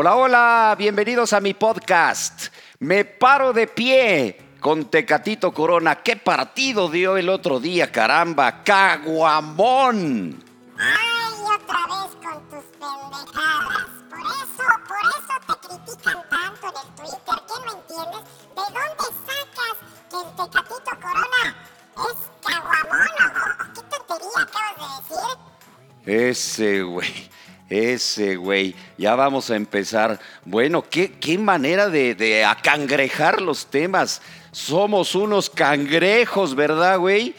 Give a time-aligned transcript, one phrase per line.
[0.00, 2.54] Hola, hola, bienvenidos a mi podcast.
[2.78, 5.96] Me paro de pie con Tecatito Corona.
[5.96, 8.62] ¿Qué partido dio el otro día, caramba?
[8.62, 10.40] ¡Caguamón!
[10.78, 13.88] Ay, otra vez con tus pendejadas.
[14.08, 17.42] Por eso, por eso te critican tanto en el Twitter.
[17.48, 18.22] ¿Qué no entiendes?
[18.54, 19.76] ¿De dónde sacas
[20.10, 21.42] que el Tecatito Corona
[21.96, 23.02] es caguamón?
[23.34, 26.28] o- ¿Qué tontería acabas de decir?
[26.30, 27.30] Ese güey,
[27.68, 28.74] ese güey.
[28.96, 30.18] Ya vamos a empezar.
[30.44, 34.22] Bueno, qué, qué manera de, de acangrejar los temas.
[34.52, 37.34] Somos unos cangrejos, ¿verdad, güey?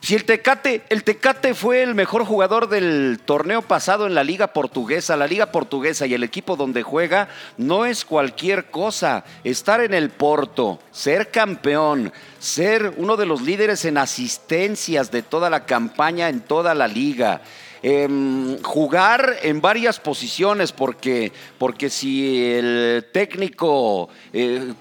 [0.00, 4.48] Si el Tecate, el Tecate fue el mejor jugador del torneo pasado en la Liga
[4.48, 9.24] Portuguesa, la Liga Portuguesa y el equipo donde juega no es cualquier cosa.
[9.44, 15.50] Estar en el Porto, ser campeón, ser uno de los líderes en asistencias de toda
[15.50, 17.42] la campaña en toda la liga.
[17.82, 24.74] Em, jugar en varias posiciones porque, porque si el técnico eh,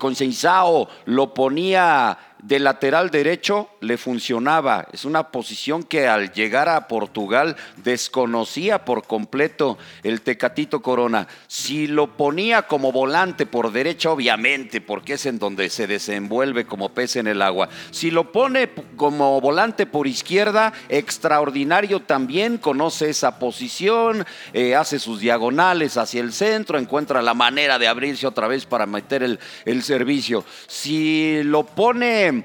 [1.05, 4.87] lo ponía de lateral derecho le funcionaba.
[4.93, 11.27] Es una posición que al llegar a Portugal desconocía por completo el Tecatito Corona.
[11.47, 16.93] Si lo ponía como volante por derecha, obviamente, porque es en donde se desenvuelve como
[16.93, 17.67] pez en el agua.
[17.91, 25.19] Si lo pone como volante por izquierda, extraordinario también, conoce esa posición, eh, hace sus
[25.19, 29.83] diagonales hacia el centro, encuentra la manera de abrirse otra vez para meter el, el
[29.83, 30.45] servicio.
[30.67, 32.36] Si lo pone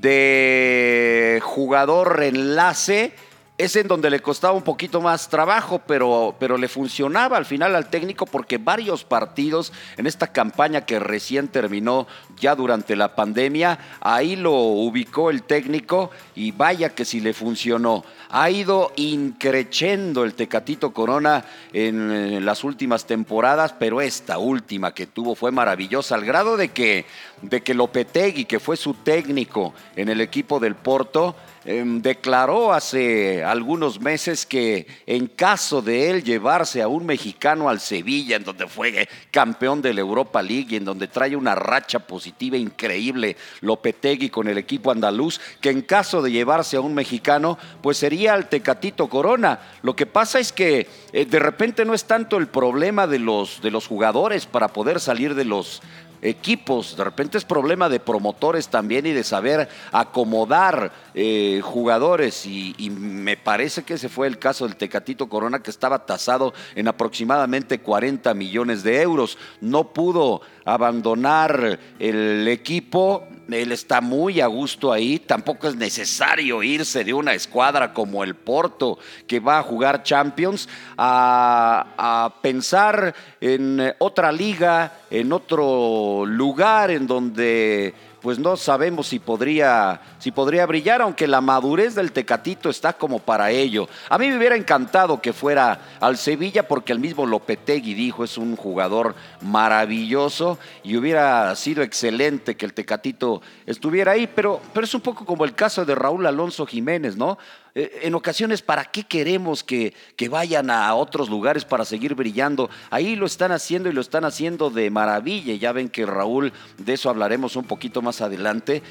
[0.00, 3.12] de jugador enlace,
[3.58, 7.74] es en donde le costaba un poquito más trabajo, pero, pero le funcionaba al final
[7.74, 12.06] al técnico porque varios partidos en esta campaña que recién terminó
[12.38, 18.04] ya durante la pandemia, ahí lo ubicó el técnico y vaya que si le funcionó.
[18.30, 25.34] Ha ido increchendo el Tecatito Corona en, las últimas temporadas, pero esta última que tuvo
[25.34, 27.06] fue maravillosa, al grado de que,
[27.42, 31.34] de que Lopetegui, que fue su técnico en el equipo del Porto,
[31.68, 37.80] em, declaró hace algunos meses que en caso de él llevarse a un mexicano al
[37.80, 41.98] Sevilla, en donde fue campeón de la Europa League y en donde trae una racha
[41.98, 47.58] positiva increíble Lopetegui con el equipo andaluz, que en caso de llevarse a un mexicano,
[47.82, 49.60] pues sería al Tecatito Corona.
[49.82, 53.60] Lo que pasa es que eh, de repente no es tanto el problema de los,
[53.60, 55.82] de los jugadores para poder salir de los
[56.22, 56.96] equipos.
[56.96, 62.46] De repente es problema de promotores también y de saber acomodar eh, jugadores.
[62.46, 66.52] Y, y me parece que ese fue el caso del Tecatito Corona, que estaba tasado
[66.74, 69.38] en aproximadamente 40 millones de euros.
[69.60, 73.26] No pudo abandonar el equipo.
[73.50, 75.18] Él está muy a gusto ahí.
[75.18, 80.68] Tampoco es necesario irse de una escuadra como el Porto, que va a jugar Champions,
[80.96, 89.18] a, a pensar en otra liga, en otro lugar en donde pues no sabemos si
[89.18, 93.88] podría, si podría brillar, aunque la madurez del Tecatito está como para ello.
[94.08, 98.36] A mí me hubiera encantado que fuera al Sevilla porque el mismo Lopetegui dijo es
[98.36, 104.94] un jugador maravilloso y hubiera sido excelente que el Tecatito estuviera ahí, pero, pero es
[104.94, 107.38] un poco como el caso de Raúl Alonso Jiménez, ¿no?
[107.78, 112.68] Eh, En ocasiones, ¿para qué queremos que, que vayan a otros lugares para seguir brillando?
[112.90, 115.54] Ahí lo están haciendo y lo están haciendo de maravilla.
[115.54, 118.82] Ya ven que Raúl, de eso hablaremos un poquito más adelante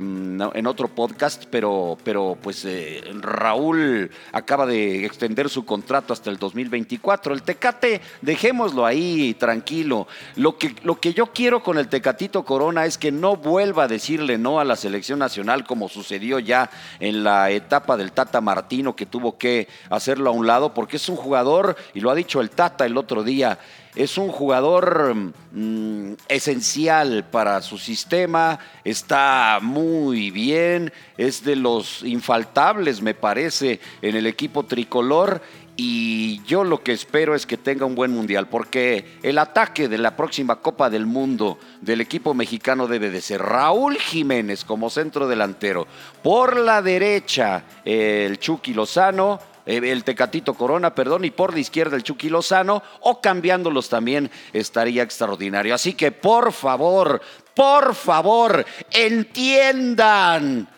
[0.00, 6.30] no, en otro podcast, pero, pero pues eh, Raúl acaba de extender su contrato hasta
[6.30, 7.34] el 2024.
[7.34, 10.06] El Tecate, dejémoslo ahí tranquilo.
[10.36, 13.88] Lo que, lo que yo quiero con el Tecatito Corona es que no vuelva a
[13.88, 18.94] decirle no a la selección nacional como sucedió ya en la etapa del Tata Martino
[18.94, 22.40] que tuvo que hacerlo a un lado porque es un jugador, y lo ha dicho
[22.40, 23.58] el Tata el otro día,
[23.94, 25.14] es un jugador
[25.52, 34.16] mm, esencial para su sistema, está muy bien, es de los infaltables, me parece, en
[34.16, 35.42] el equipo tricolor.
[35.84, 39.98] Y yo lo que espero es que tenga un buen mundial, porque el ataque de
[39.98, 45.26] la próxima Copa del Mundo del equipo mexicano debe de ser Raúl Jiménez como centro
[45.26, 45.88] delantero.
[46.22, 51.96] Por la derecha, el Chucky Lozano, eh, el Tecatito Corona, perdón, y por la izquierda
[51.96, 55.74] el Chucky Lozano, o cambiándolos también estaría extraordinario.
[55.74, 57.20] Así que por favor,
[57.56, 60.68] por favor, entiendan.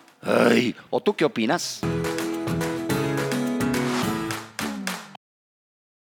[0.89, 1.83] ¿O tú qué opinas?